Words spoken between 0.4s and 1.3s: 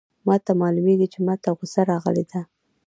ته معلومیږي چي